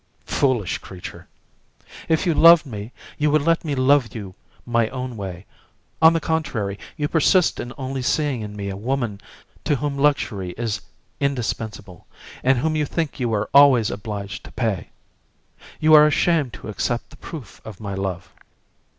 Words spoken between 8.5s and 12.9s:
me a woman to whom luxury is indispensable, and whom you